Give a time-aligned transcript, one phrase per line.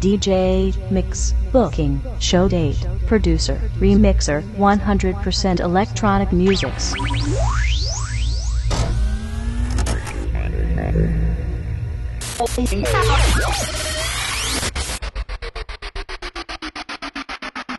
[0.00, 6.94] DJ, mix, booking, show date, producer, remixer, 100% electronic musics.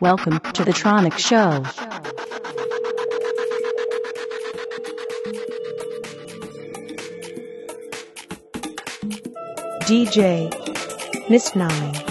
[0.00, 1.64] Welcome to the Tronic Show.
[9.88, 10.62] DJ
[11.28, 12.01] Miss Nine.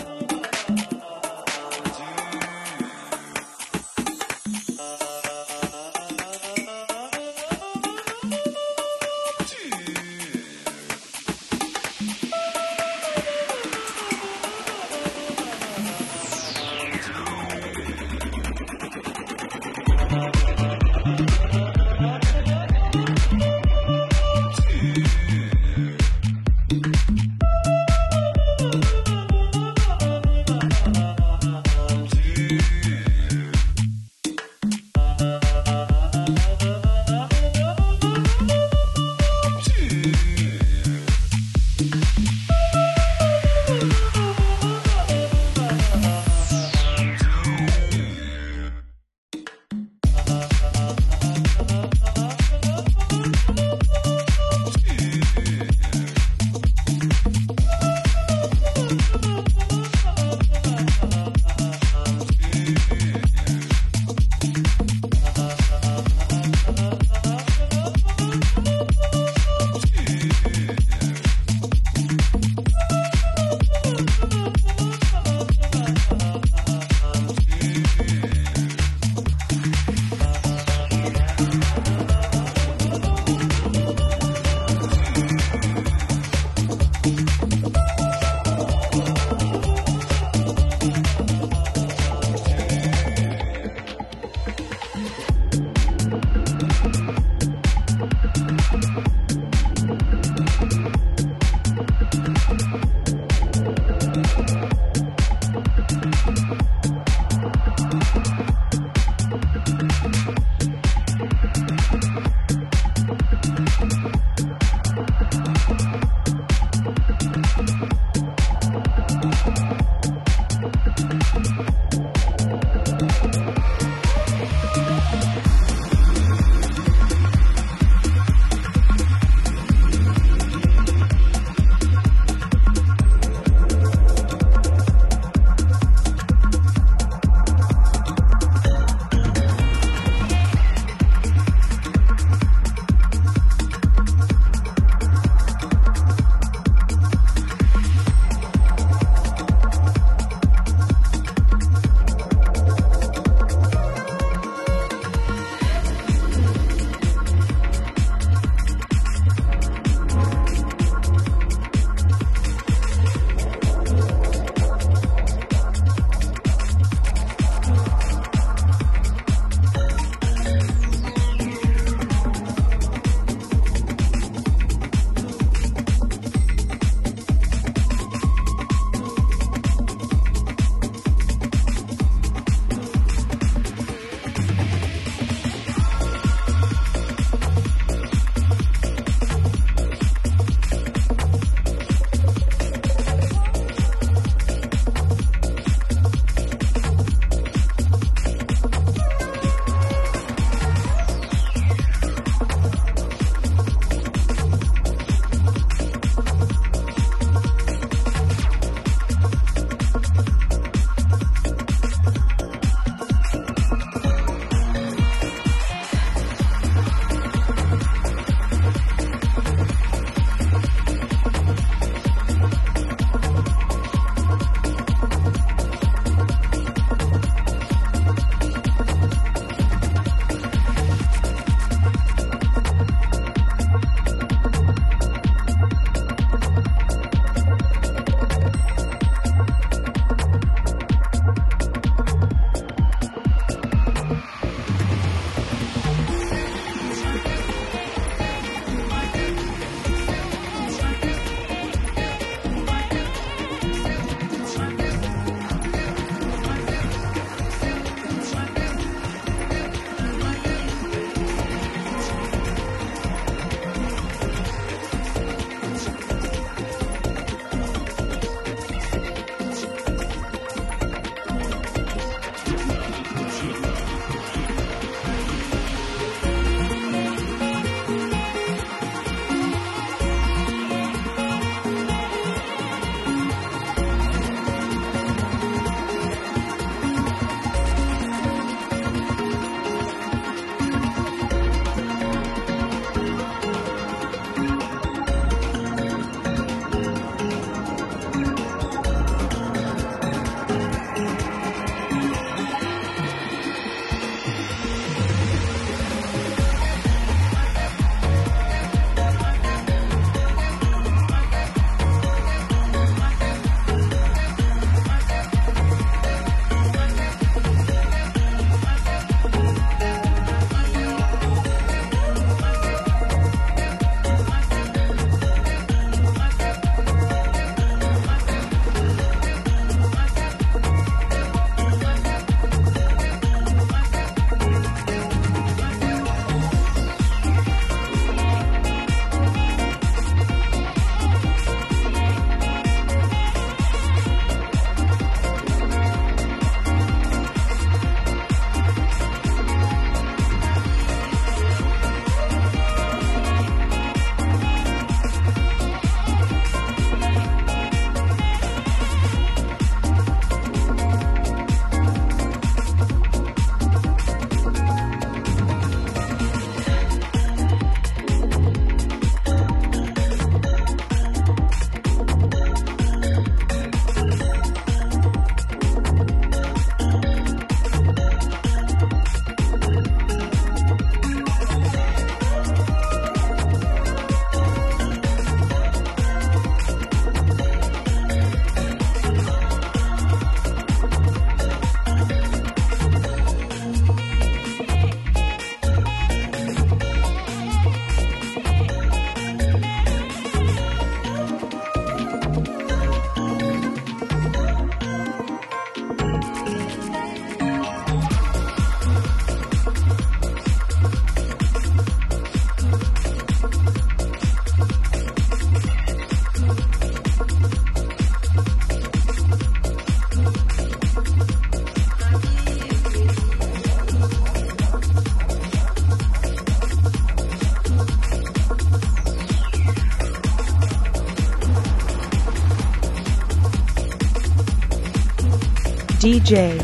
[436.01, 436.57] DJ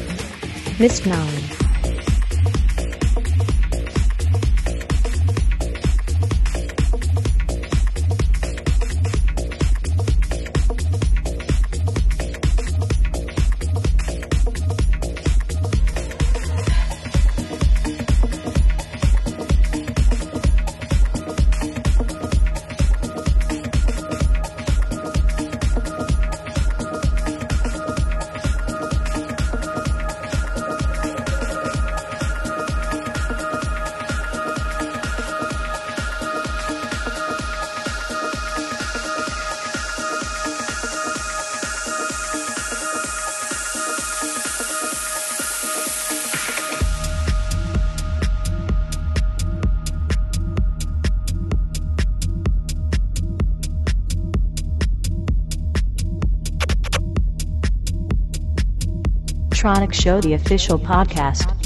[0.80, 1.47] Miss 9.
[60.08, 61.57] Show, the official podcast.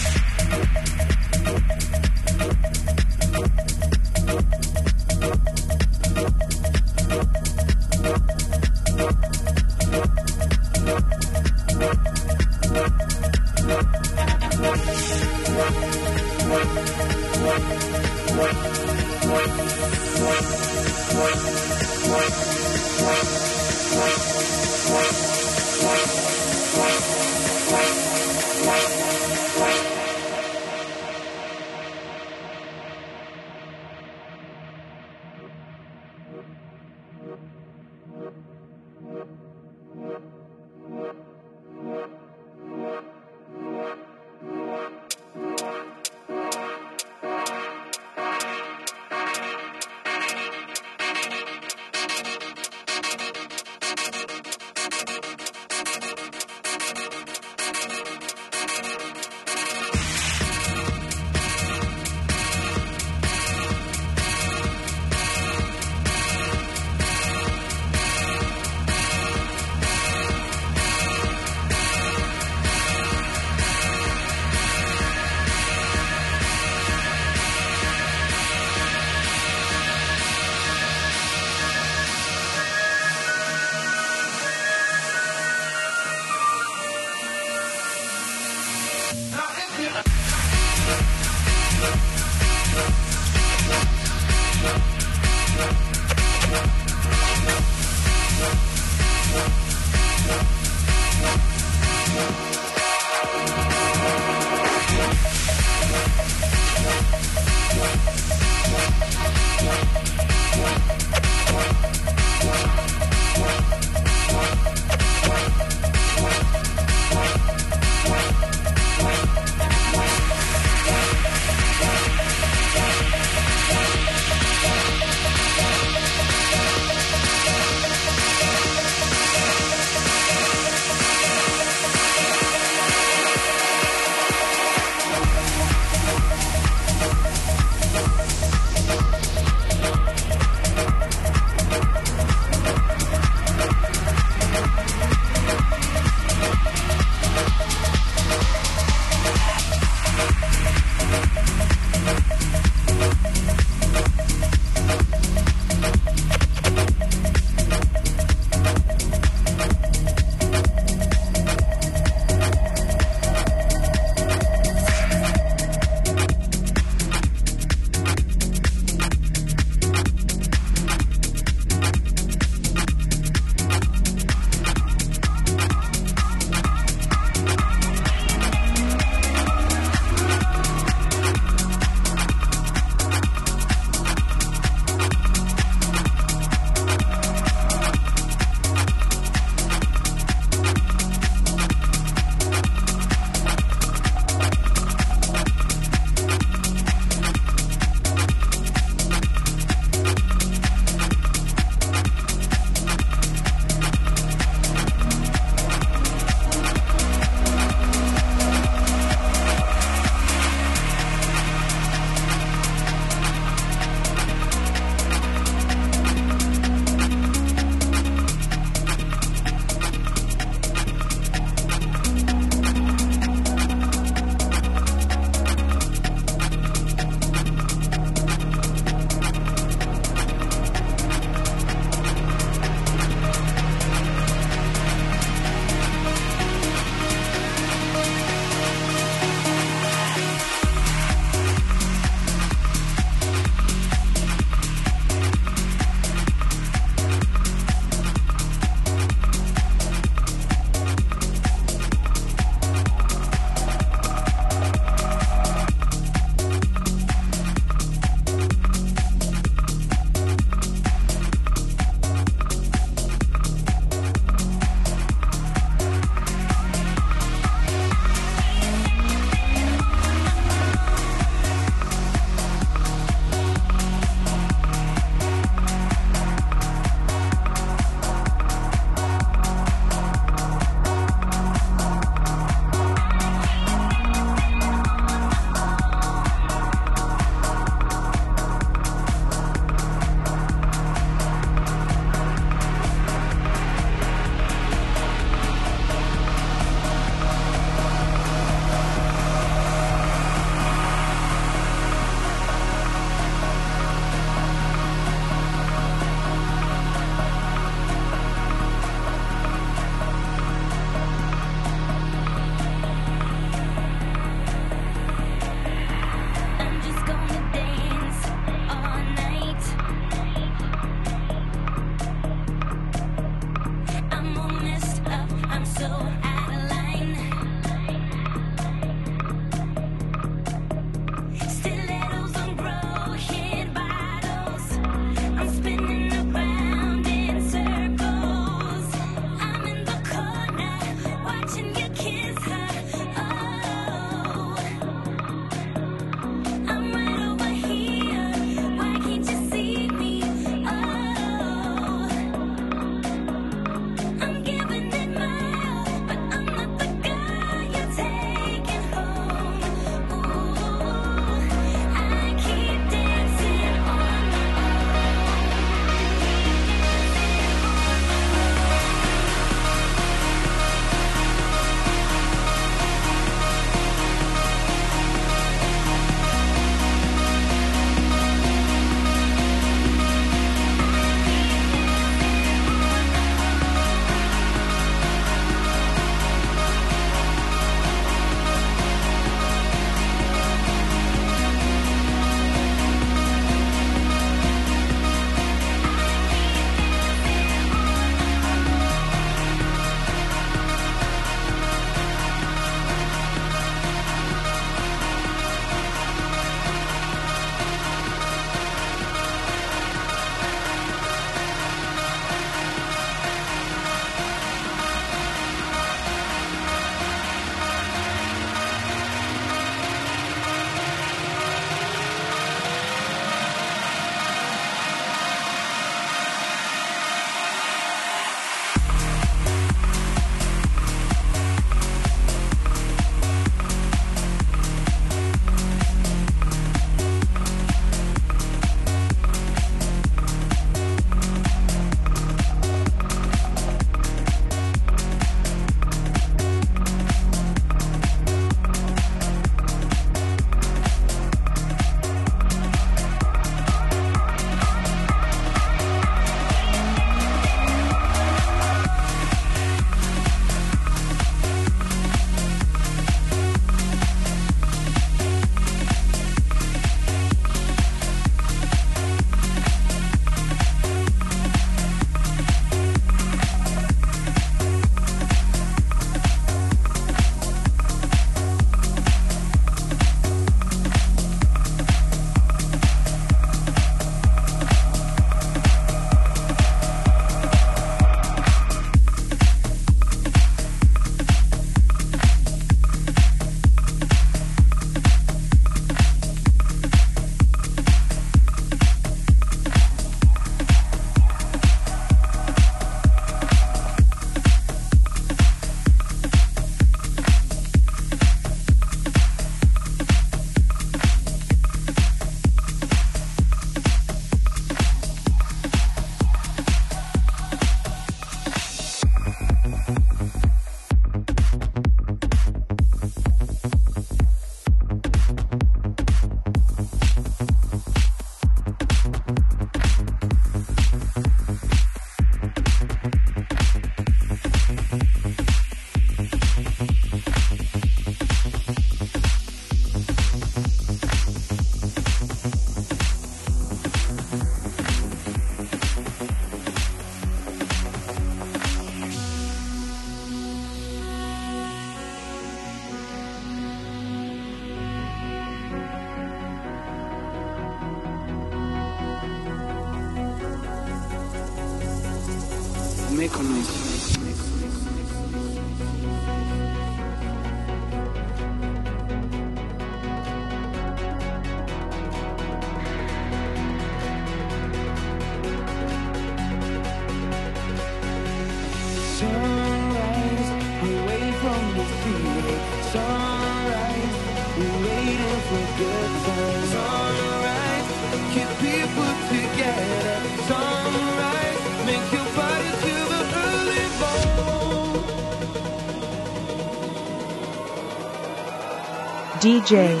[599.44, 600.00] DJ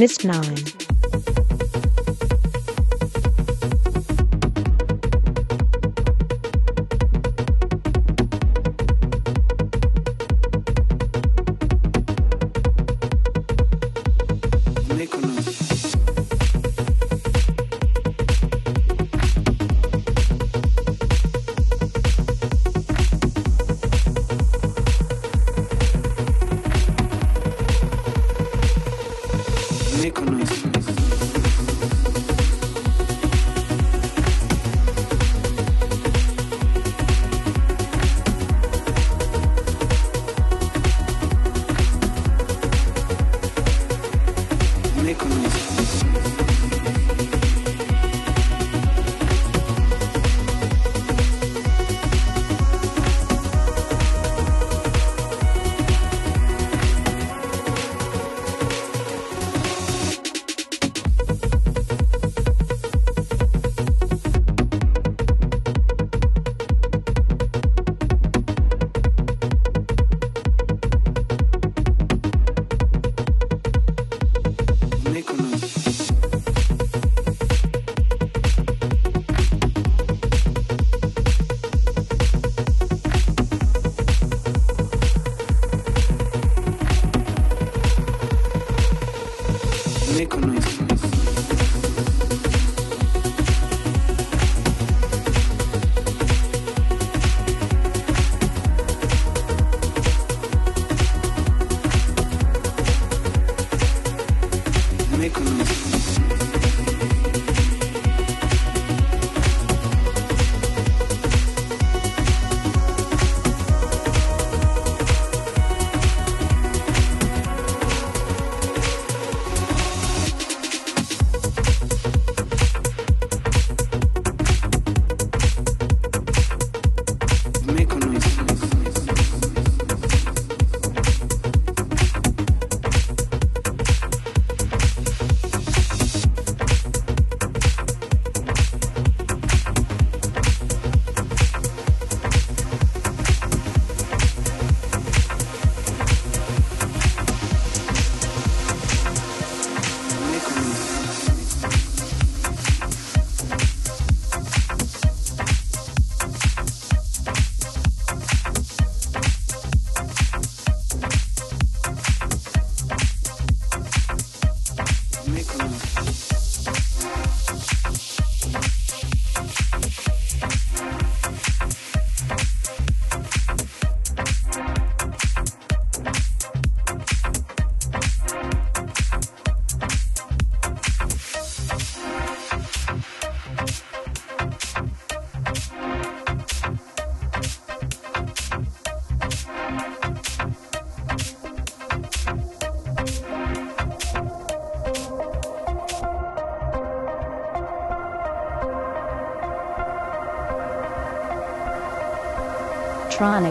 [0.00, 0.77] Mist 9.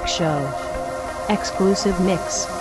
[0.07, 0.53] Show.
[1.29, 2.56] Exclusive mix.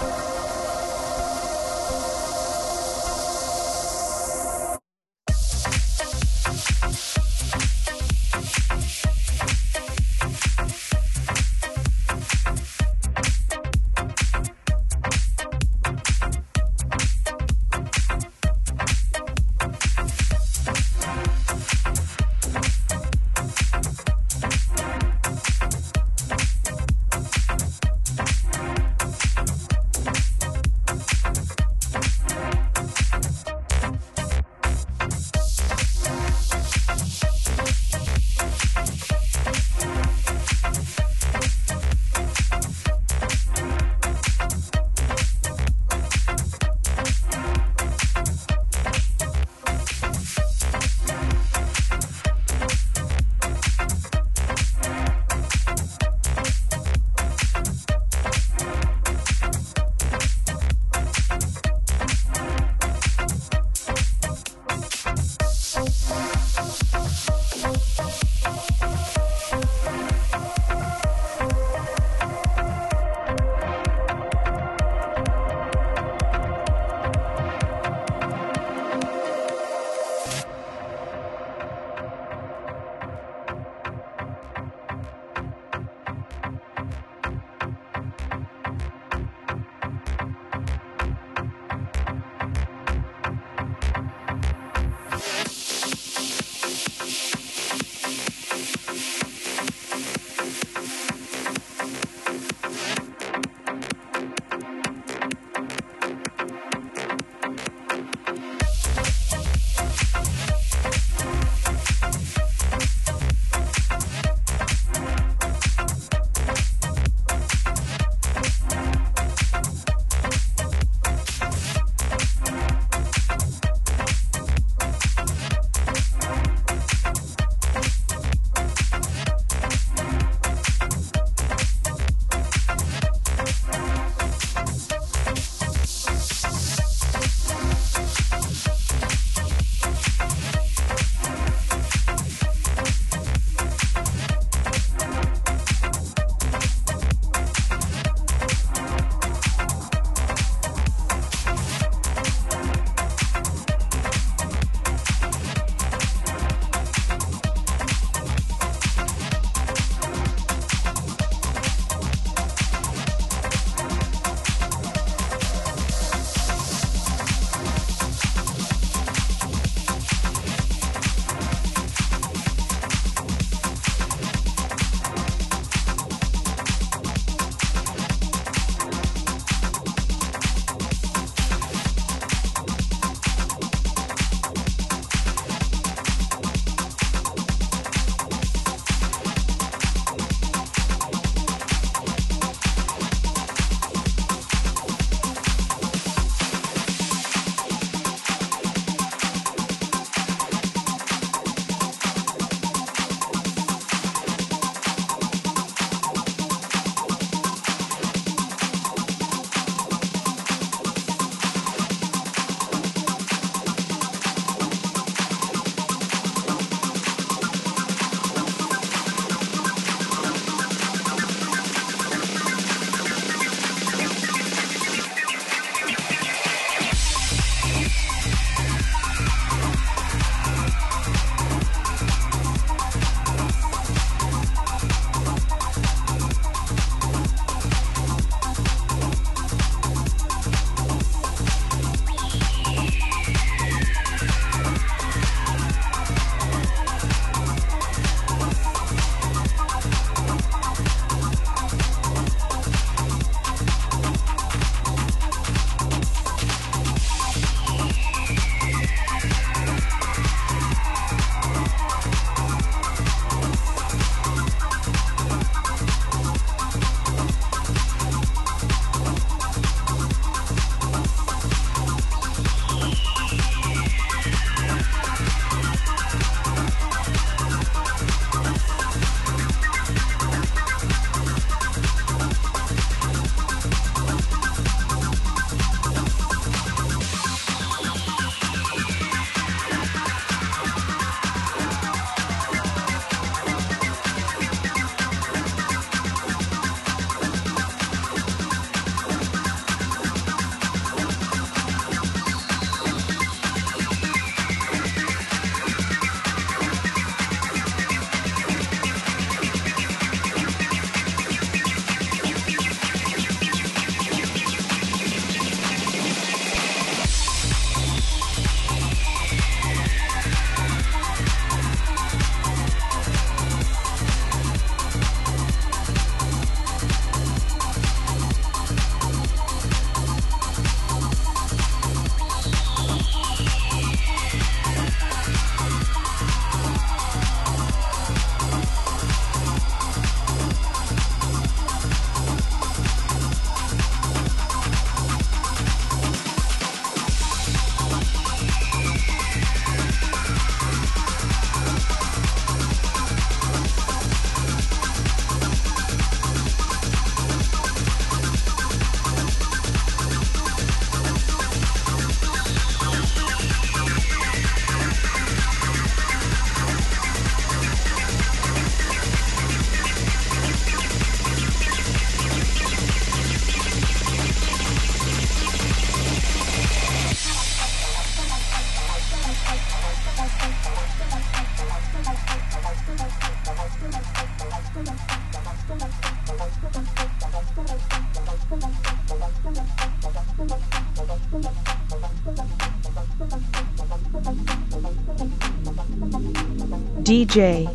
[397.17, 397.67] DJ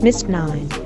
[0.00, 0.79] Mist 9.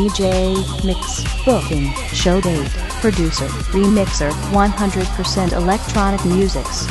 [0.00, 2.70] DJ Mix Booking Show Date
[3.02, 6.86] Producer Remixer 100% Electronic Musics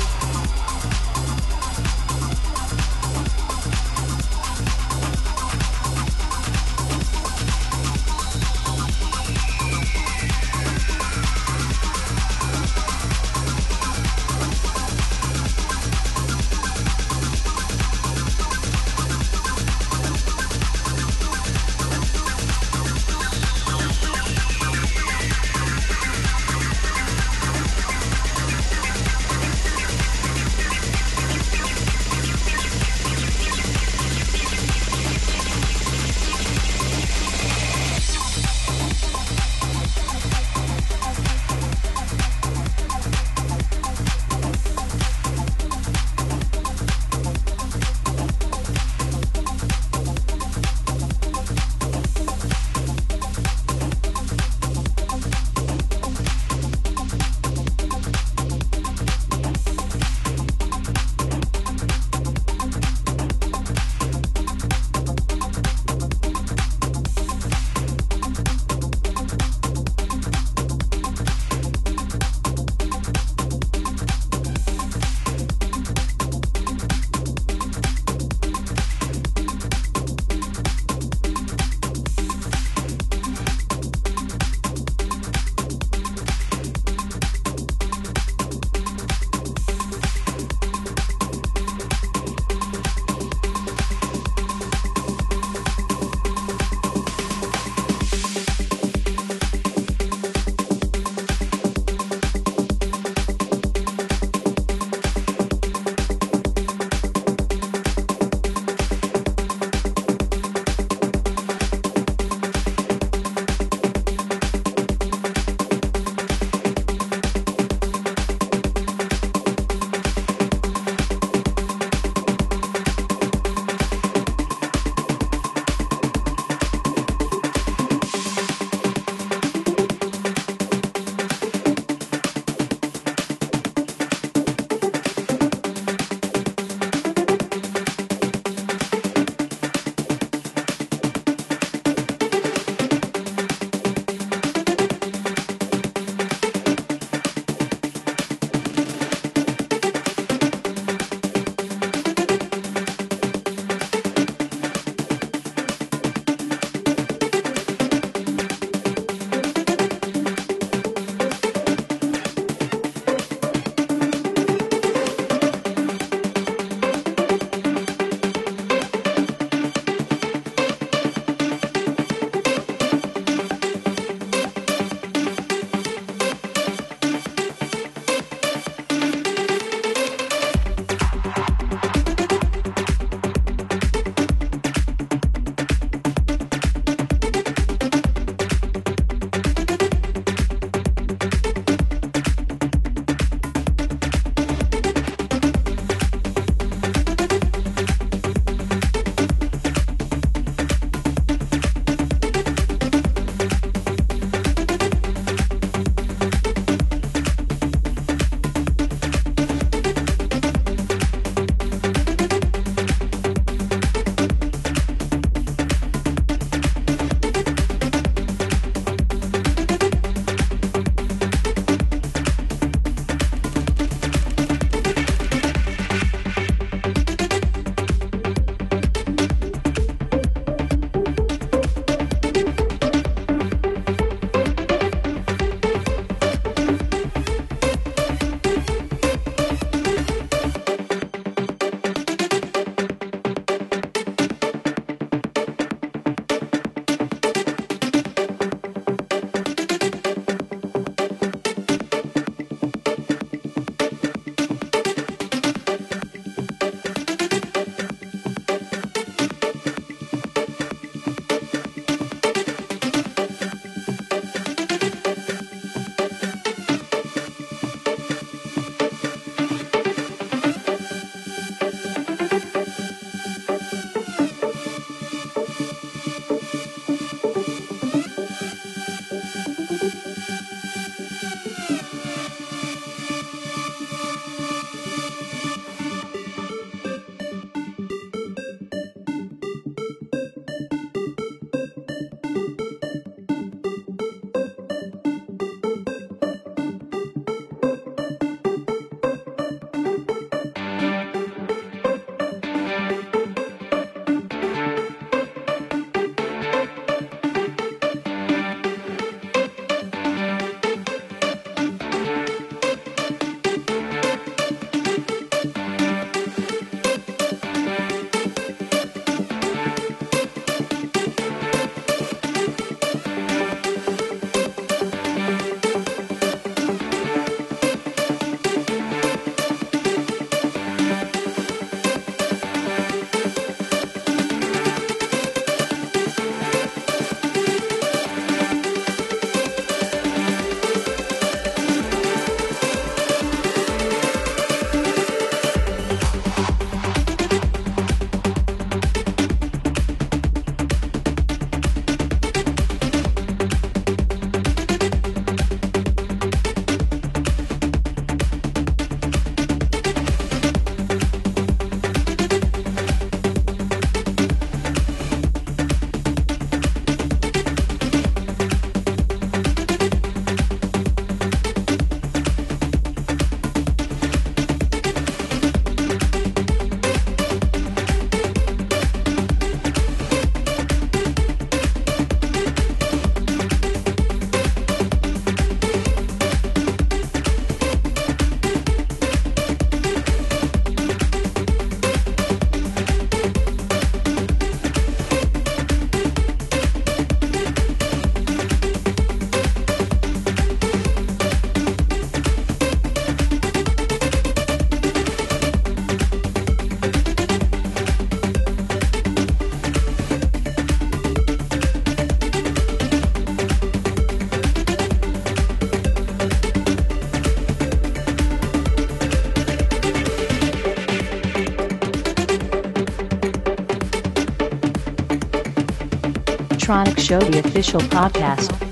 [427.09, 428.68] Show, the official podcast.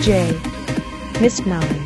[0.00, 0.32] DJ
[1.20, 1.79] Miss Nine.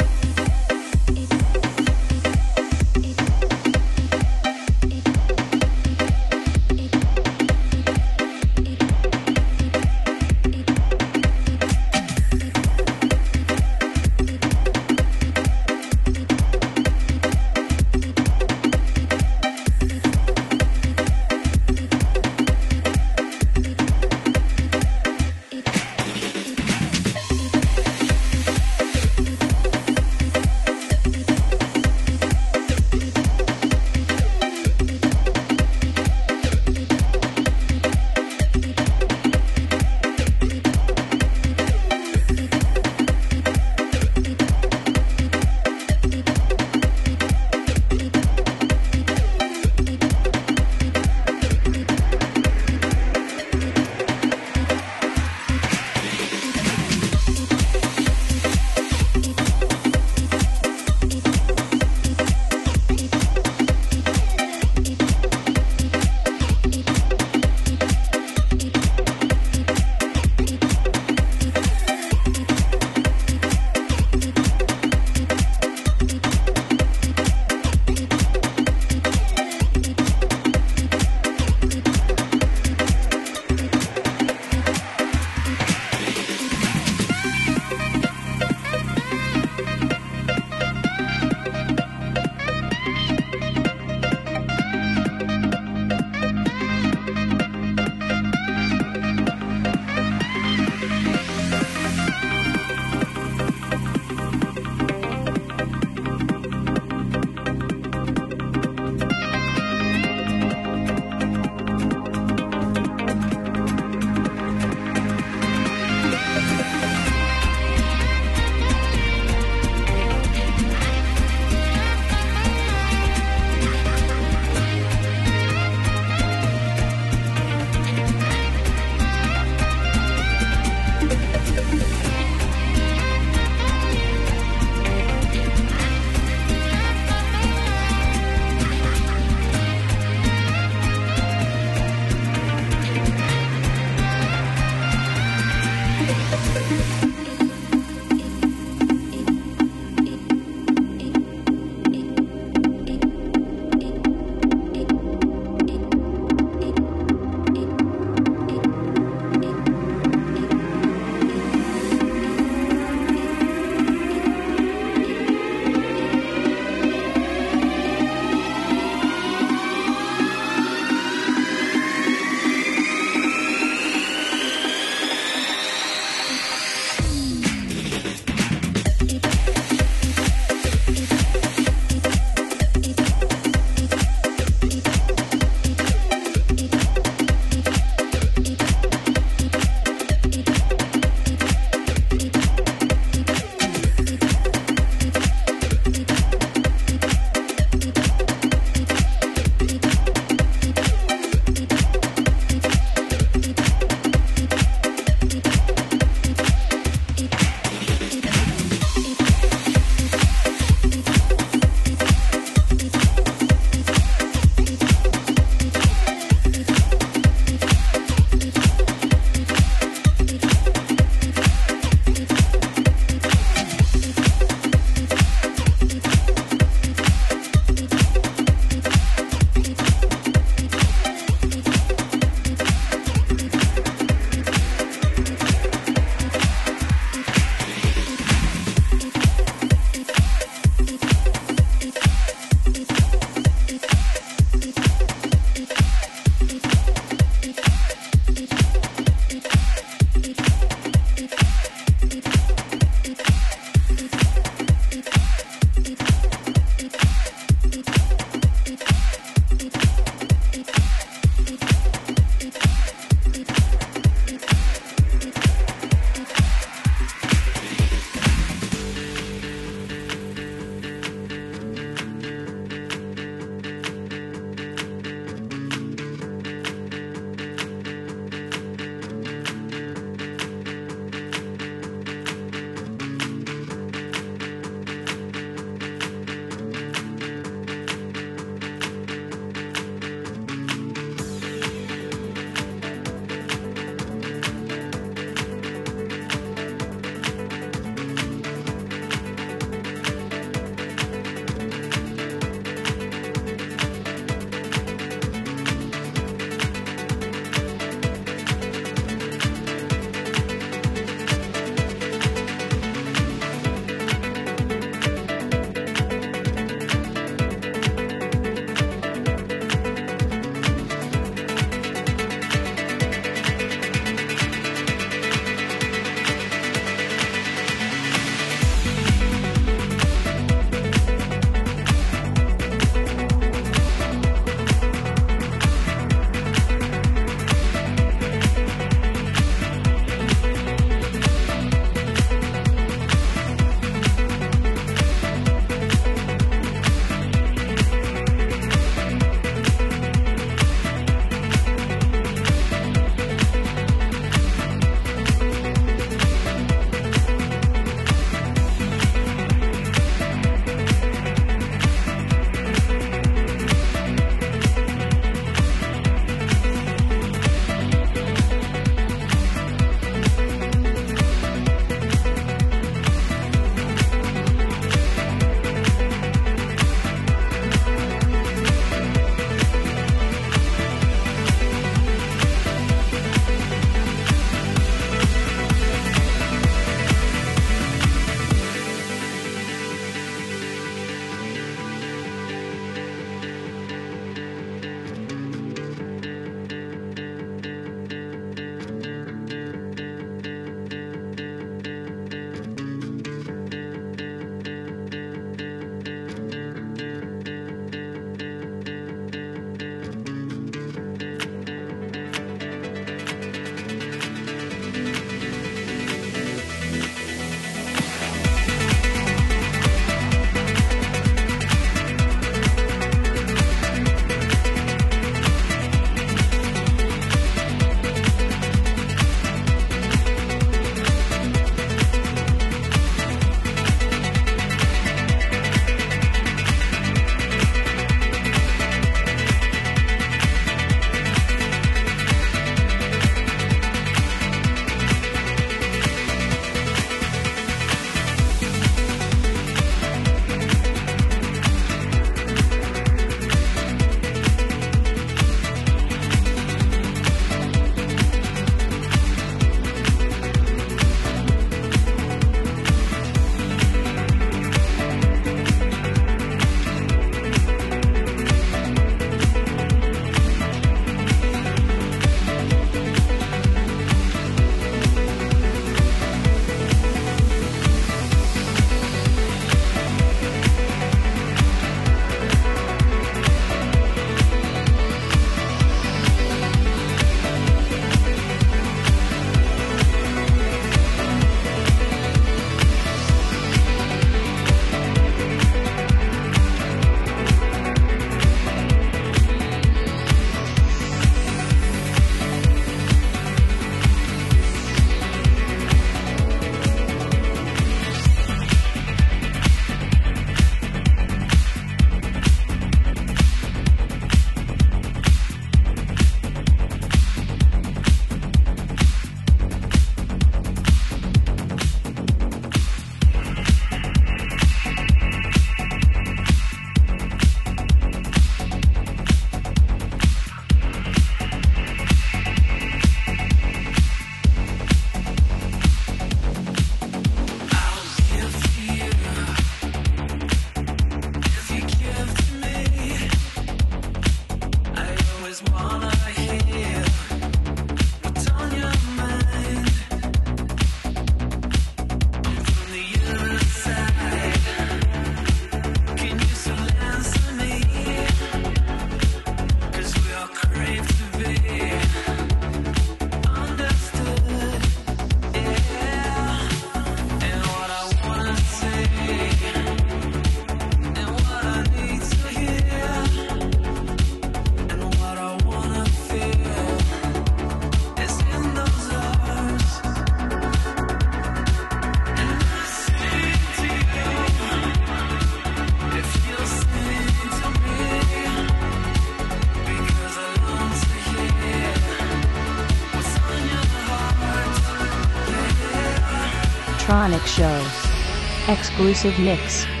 [598.91, 600.00] Exclusive mix.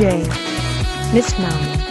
[0.00, 0.26] DJ
[1.12, 1.89] Miss Nine.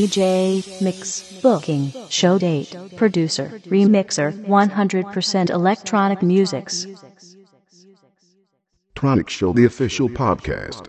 [0.00, 6.86] DJ Mix Booking Show Date Producer Remixer 100% Electronic Musics
[8.96, 10.88] Tronic Show, the official podcast.